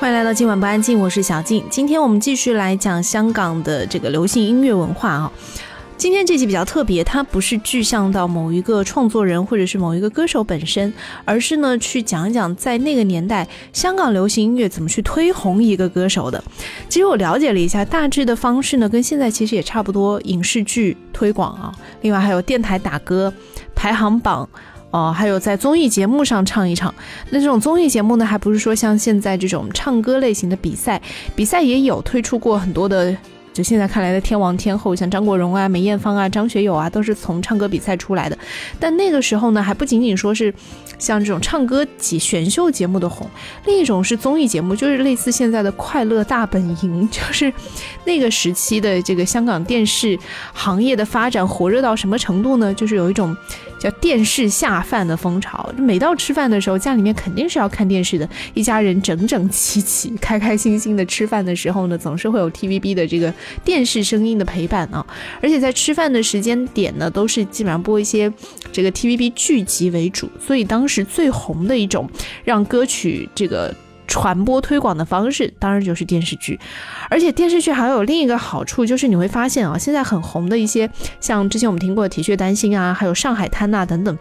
[0.00, 1.62] 欢迎来到今晚不安静，我是小静。
[1.68, 5.32] 今天我们继续来讲香港的这个流行音乐文化啊。
[5.98, 10.90] 今天这集比较特别，它不是具象到某一个创作人或者是某一个歌手本身，
[11.26, 16.42] 而是呢去讲一讲在那个年代香港流行音乐怎么去推红一个歌手的。
[16.88, 21.70] 其实我了解了一下，大致的方式呢跟现在其实也差不多，影视剧推广啊，
[22.00, 23.30] 另外还有电台打歌、
[23.74, 24.48] 排行榜。
[24.90, 26.94] 哦，还有在综艺节目上唱一唱，
[27.30, 31.00] 那这种综艺节目呢，还不是说像现在这种唱歌类型的比赛，
[31.36, 33.16] 比赛也有推出过很多的。
[33.52, 38.38] 就现在看来的天王天后，像张国荣啊、梅艳芳啊、张学友啊，都是从唱歌比赛出来的。
[38.78, 40.54] 但那个时候呢，还不仅仅说是
[40.98, 43.28] 像这种唱歌节选秀节目的红，
[43.66, 47.52] 另一种是综艺节目，就是类似现在的《快乐大本营》，就是
[48.04, 50.18] 那个时期的这个香港电视
[50.52, 52.72] 行业的发展火热到什么程度呢？
[52.72, 53.36] 就是有一种
[53.80, 55.68] 叫电视下饭的风潮。
[55.76, 63.34] 每到吃饭的时候，家里面肯定是要看电视的，一家人整整齐齐、开开心心的吃饭的时候呢，总是会有 TVB 的这个。
[63.64, 65.06] 电视声音的陪伴啊，
[65.42, 68.32] 而且在吃饭的时间点呢，都是基本上播一些
[68.72, 72.08] 这个 TVB 剧集为主，所以当时最红的一种
[72.44, 73.74] 让歌曲这个
[74.06, 76.58] 传播推广的方式，当然就是电视剧。
[77.08, 84.18] 而且电视剧还有另一个好处，就是你会发现啊，现在很红的一些，像之前我们听过的《铁血丹心》啊，还有《上海滩》呐等等。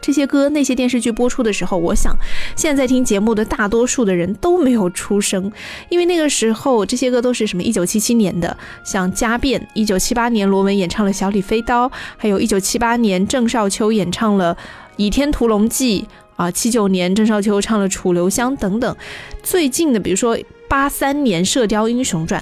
[0.00, 2.16] 这些歌，那些电视剧播出的时候，我想
[2.56, 5.50] 现在听节目的大多数的人都没有出生，
[5.88, 7.62] 因为那个时候这些歌都是什么？
[7.62, 14.54] 一九七七年的，像《家变》；一九七八年罗文演唱了《小李飞刀》，还有一九七八年郑少秋演唱了
[14.96, 16.02] 《倚天屠龙记》
[16.36, 18.96] 啊，七九年郑少秋唱了《楚留香》等等。
[19.42, 22.40] 最近的，比如说八三年《射雕英雄传》。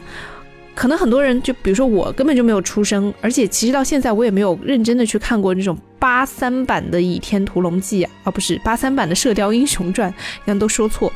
[0.79, 11.13] 可能很多人就比如说我根本就没有出生，而且其实到现在我也没有认真的去看过那种八三版的《倚天屠龙记》啊，不是八三版的《射雕英雄传》，你看都说错，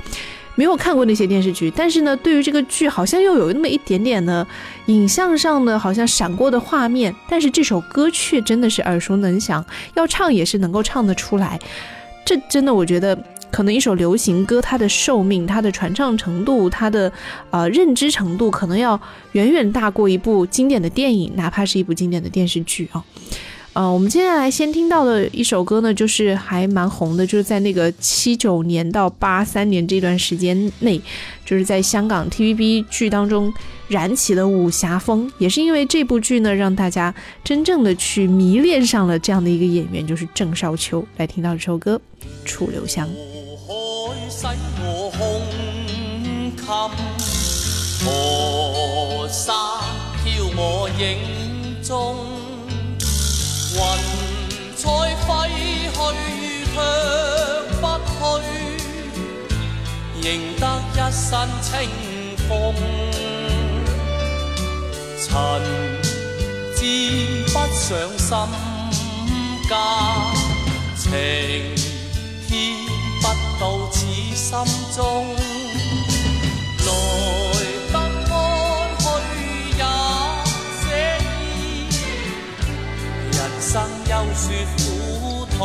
[0.56, 1.70] 没有看过那些电视剧。
[1.76, 4.44] 但是呢，对于这个剧好像又有那么一点点的
[4.86, 9.64] 影像上的好像闪过的画面，但是这首歌却真的是耳熟能详，
[9.94, 11.56] 要唱也是能够唱得出来。
[12.24, 13.16] 这真的我觉得。
[13.52, 17.12] 可能一首流行歌，它的寿命、它的传唱程度、它的
[17.50, 19.00] 呃认知程度，可能要
[19.32, 23.04] 远远大过一部经典的电影，哪怕是一部经典的电视剧啊。
[23.74, 31.00] 呃，我们接下来先听到的一首歌呢，就是还蛮红的，就是在那个七九年到八三年这段时间内，
[31.46, 33.50] 就是在香港 TVB 剧当中
[33.88, 41.02] 燃起了武侠风，也是因为这部剧呢，让大家真正的去迷恋上了这样的一个演员，就是郑少秋。
[41.16, 41.98] 来听到这首歌
[42.48, 43.08] 《楚留香》。
[44.28, 46.52] 使我胸襟，
[48.04, 49.52] 河沙
[50.24, 52.16] 飘我影中，
[60.22, 61.30] 赢得一身
[61.62, 61.70] 清
[62.48, 62.50] 风。
[65.24, 65.30] 尘
[66.76, 66.80] 沾
[67.52, 67.54] 不
[68.18, 68.20] 上
[68.90, 68.96] 心
[69.68, 69.70] 间，
[70.96, 71.02] 情
[72.48, 72.50] 牵
[73.20, 73.24] 不
[73.60, 73.96] 到此。
[74.34, 74.50] 心
[74.94, 74.98] 中
[76.78, 76.86] 来
[77.88, 78.34] 不安
[78.98, 79.04] 去
[79.78, 79.80] 也
[80.82, 80.84] 写
[81.30, 81.90] 意，
[83.30, 83.72] 人生
[84.06, 84.44] 休说
[84.76, 84.80] 苦
[85.56, 85.60] 痛，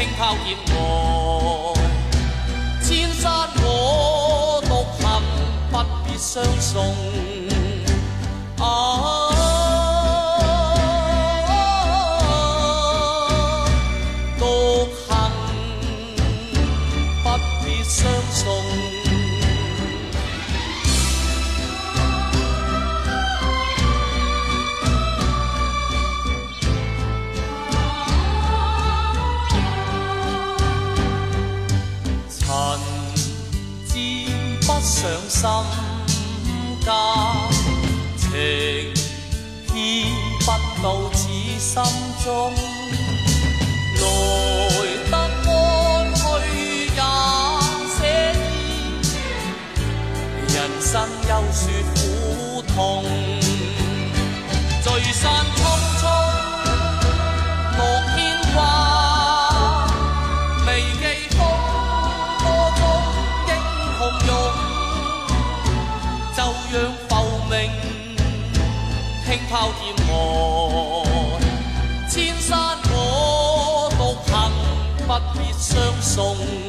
[0.00, 1.74] 轻抛艳望，
[2.82, 5.22] 千山我独行，
[5.70, 6.94] 不必相送。
[35.30, 35.40] 心
[36.80, 36.90] 间。
[38.18, 38.20] 情
[39.66, 39.74] 牵
[40.40, 40.46] 不
[40.82, 41.18] 到此
[41.58, 41.72] 心
[42.24, 42.28] 中，
[44.00, 44.02] 来
[45.08, 45.12] 得
[45.46, 45.50] 安
[46.14, 46.20] 去
[46.96, 47.00] 也
[47.94, 47.98] 写
[48.34, 49.04] 意，
[50.52, 50.92] 人生
[51.26, 51.62] 休说
[76.10, 76.59] 送。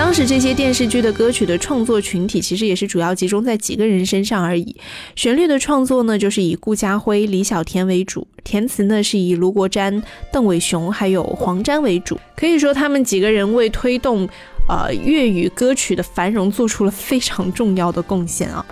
[0.00, 4.74] 当时这些电视剧的歌曲的创作群体，其实也是主要集中在几个人身上而已。
[5.14, 10.02] 旋律的创作呢，就是以顾嘉辉、李小田为主；填词呢，是以卢国詹、
[10.32, 12.18] 邓伟雄还有黄沾为主。
[12.34, 14.26] 可以说，他们几个人为推动
[14.70, 18.64] 呃粤语歌曲的繁荣做出了非常重要的贡献啊。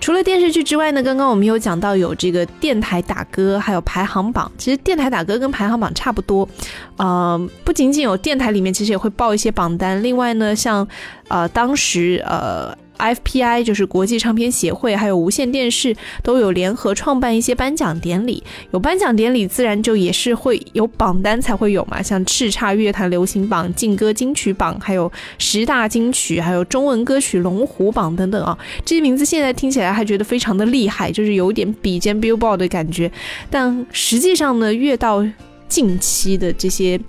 [0.00, 4.50] 除了电视剧之外呢，刚刚我们有讲到有这个电台打歌，还有排行榜。
[4.56, 6.48] 其实电台打歌跟排行榜差不多，
[6.96, 10.02] 呃，不仅仅有电台里面其实也会报一些榜单。
[10.02, 10.86] 另外呢，像
[11.28, 12.76] 呃当时呃。
[12.98, 18.42] FPI 就是国际唱片协会，还有无线电视都有联合创办一些颁奖典礼。
[18.72, 28.56] 有颁奖典礼，自然就也是会有榜单才会有嘛，像叱咤乐坛流行榜、劲歌金曲榜，还有十大金曲，还有中文歌曲龙虎榜等等啊。
[28.84, 33.10] 这些名字现在听起来还觉得非常的厉害，就是有点比肩 Billboard 的感觉。
[33.50, 35.26] 但实际上呢，越到
[35.68, 37.00] 近期的这些。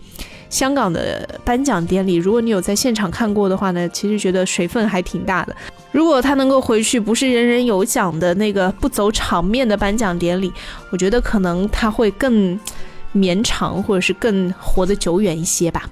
[0.49, 5.55] 香港的颁奖典礼，如果你有在现场看过的话呢，其实觉得水分还挺大的。
[5.91, 10.51] 如果他能够回去，不是人人有奖的那个不走场面的颁奖典礼，
[10.91, 12.59] 我觉得可能他会更
[13.11, 15.89] 绵长，或者是更活得久远一些吧。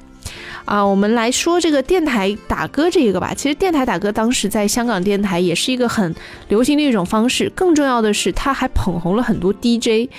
[0.65, 3.33] 啊，我们来说这个电台打歌这个吧。
[3.35, 6.13] 其实电台打歌当时在香港电台也是一个很
[6.49, 7.51] 流行的一种方式。
[7.53, 10.09] 更重要的是，他还捧红了很多 DJ，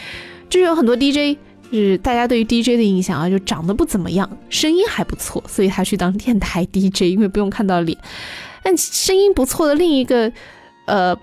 [0.48, 1.36] 就是有很多 DJ。
[1.70, 7.96] 是大家对于 DJ 的印象啊，就长得不怎么样，声音还不错，所以他去当电台 DJ，因为不用看到脸。
[8.62, 10.30] 但声音不错的另一个，
[10.86, 11.16] 呃，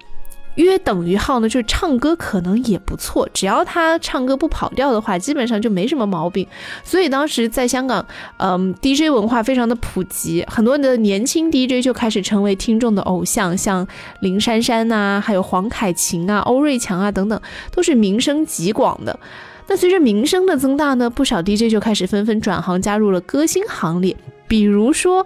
[0.55, 6.47] 约等于号呢，就是唱歌可能也不错，只要他唱歌不跑调的话，基本上就没什么毛病。
[6.83, 8.05] 所以当时在香港，
[8.37, 13.87] 嗯，DJ 文化非常的普及，很多的年轻 DJ 就开始成为听众的偶像，像
[14.21, 17.41] 林珊珊呐，还有黄凯芹啊、欧瑞强啊等等，
[17.71, 19.19] 都是名声极广的。
[19.67, 24.15] 那随着名声的增大呢，不少 DJ 就开始纷纷转行加入了歌星行列，
[24.47, 25.25] 比如说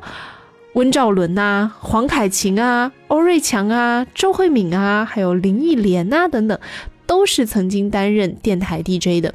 [0.77, 6.55] 温兆伦呐、黄凯芹啊、欧瑞强啊、周慧敏啊，还有林忆莲呐等等，
[7.07, 9.33] 都是曾经担任电台 DJ 的。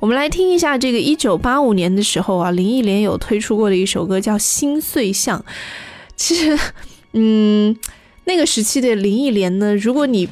[0.00, 5.38] 我们来听一下这个一九八五年的时候啊，林忆莲有推出过的一首歌叫《心碎巷》。
[6.14, 6.58] 其实，
[7.14, 7.74] 嗯，
[8.26, 10.28] 那个时期的林忆莲呢，如果你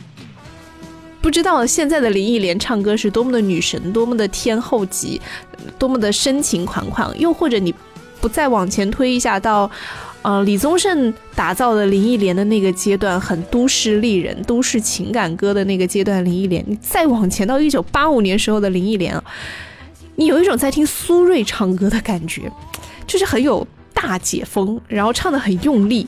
[1.23, 5.23] 不知道现在的林忆莲唱歌是多么的女神，多么的天后级，
[5.79, 7.19] 多么的深情款款。
[7.19, 7.75] 又或者你
[8.21, 9.71] 不再往前推一下到，
[10.23, 19.21] 呃，李宗盛打造的林忆莲的那个阶段，很都市丽人、都市情感歌的那个阶段，林忆莲，你再往前到一九八五年时候的林忆莲，
[20.17, 22.51] 你有一种在听苏芮唱歌的感觉，
[23.07, 26.07] 就是很有大姐风，然后唱的很用力。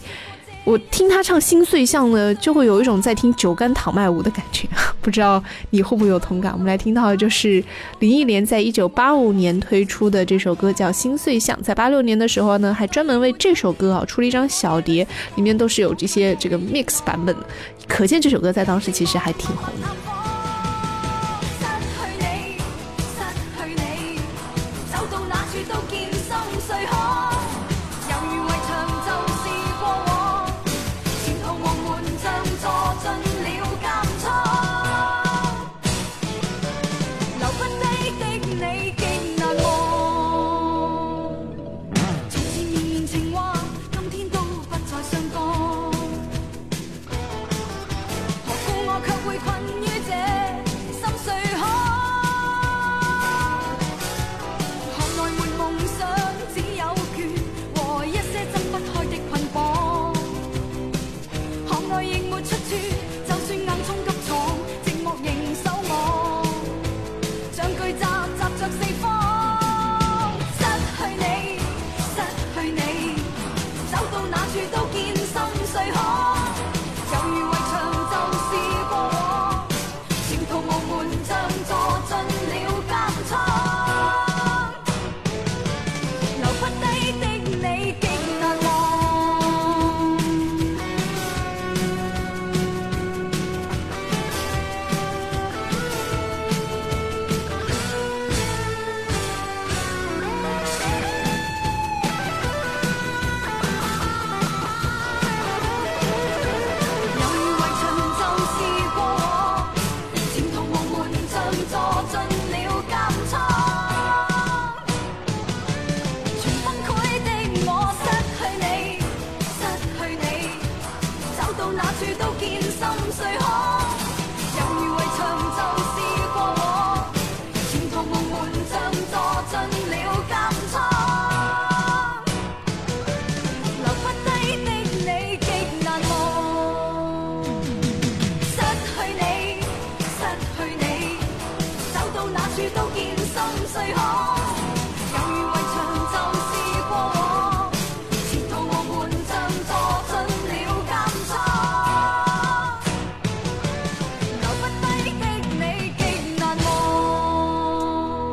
[0.68, 4.68] 我听他唱《心碎巷》呢，就会有一种在听酒干倘卖无的感觉，
[5.00, 6.52] 不知道你会不会有同感？
[6.52, 7.64] 我们来听到的就是
[8.00, 11.56] 林忆莲在一九八五年推出的这首歌，叫《心碎巷》。
[11.62, 17.34] 在八六年的时候呢，还专门为这首歌啊出了一张小碟，里面都是有这些这个 mix 版本，
[17.88, 20.17] 可见这首歌在当时其实还挺红的。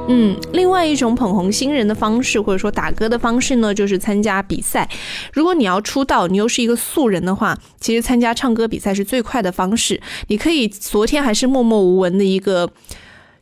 [0.08, 4.88] 嗯，另外一種捧紅新人的方式，或者說打歌的方式呢，就是參加比賽。
[5.34, 10.02] 如果你要出道，你又是一個素人的話，其實參加唱歌比賽是最快的方式。
[10.28, 12.72] 你可以昨天還是默默無聞的一個。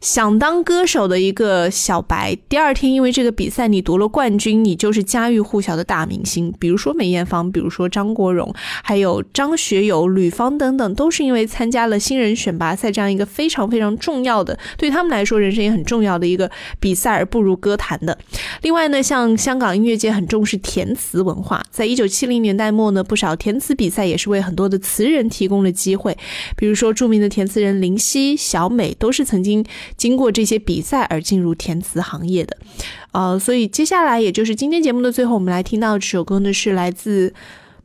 [0.04, 6.54] 想当歌手的一个小白，第二天因为这个比赛你夺了冠军，你就是家喻户晓的大明星。
[6.60, 18.18] 比如说梅艳芳，比如说张国荣，还有张学友、吕方等等，都是因为参加了新人选拔赛这样一个非常非常重要的，对他们来说人生也很重要的一个比赛而步入歌坛的。
[18.62, 26.18] 另外呢，像香港音乐界很重视填词文化，在一九七零年代末呢，不少填词比赛也是为很多的词人提供了机会。
[26.58, 29.64] 比如说著名的填词人林夕、小美，都是曾经。
[29.98, 32.58] 经过这些比赛而进入填词行业的，
[33.12, 37.34] 呃，所以接下来也就是今天节目的最后，我们来听到这首歌呢，是来自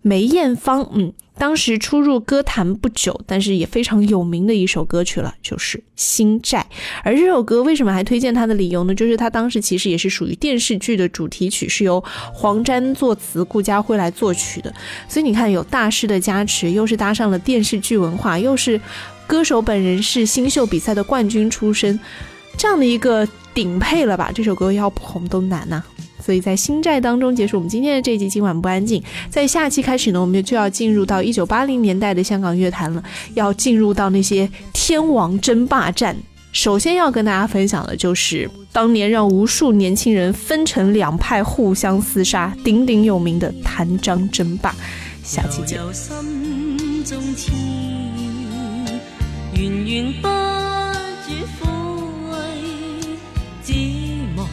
[0.03, 6.67] 梅艳芳，嗯，当时初入歌坛不久，但是也非常有名的一首歌曲了，就是《心债》。
[7.03, 8.95] 而这首歌为什么还推荐它的理由呢？
[8.95, 14.73] 就是它当时其实也是属于电视剧的主题曲，是由黄沾作词，顾嘉辉来作曲的。
[15.09, 18.81] 所以你看，有大师的加持，又是搭上了电视剧文化，又是。
[19.29, 22.01] 歌手本人是新秀比赛的冠军出身，
[22.57, 24.33] 这样的一个顶配了吧？
[24.35, 25.83] 这首歌要不红都难呐、
[26.25, 28.27] 所以在心債當中结束我们今天的这一集。
[28.29, 33.05] 今晚不安静，在下期开始呢，我们就就要进入到一九八零年代的香港乐坛了，
[33.35, 36.17] 要进入到那些天王争霸战。
[36.51, 44.75] 首先要跟大家分享的就是当年让无数年轻人分成两派互相厮杀、鼎鼎有名的谭张争霸。
[45.23, 45.79] 下期見。
[49.59, 50.29] 源源不
[51.27, 51.67] 絕撫
[52.31, 52.39] 慰，
[53.65, 53.75] 指
[54.37, 54.47] 望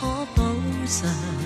[0.00, 0.40] 可补
[0.86, 1.45] 偿。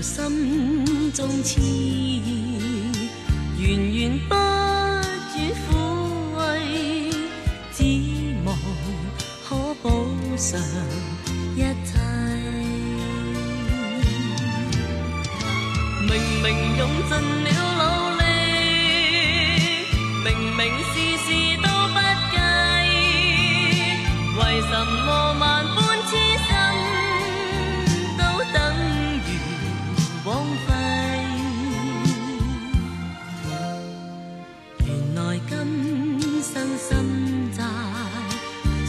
[0.00, 2.22] 心中痴意，
[3.58, 5.76] 源源不絕撫
[6.36, 7.10] 慰，
[7.72, 7.82] 指
[8.44, 8.56] 望
[9.48, 9.48] 可
[9.82, 9.86] 补
[10.36, 10.60] 偿
[11.56, 11.98] 一切。
[16.00, 16.10] 明
[16.42, 16.46] 明
[16.78, 17.10] 用尽
[17.44, 17.80] 了努
[18.18, 18.20] 力，
[20.24, 20.26] 明
[20.56, 20.92] 明事
[21.24, 21.26] 事
[21.62, 21.96] 都不
[22.30, 22.36] 计，
[24.38, 24.72] 为什
[25.06, 25.08] 么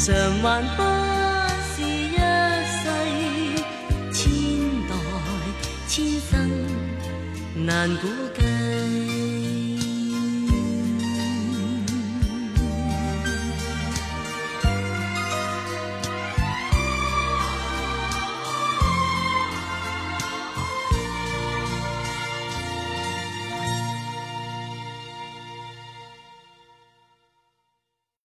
[0.10, 0.82] 偿还不
[1.70, 2.18] 是一
[2.66, 2.84] 世，
[4.12, 4.18] 千
[4.90, 4.92] 代
[5.88, 6.32] 千生
[7.64, 8.59] 难估计。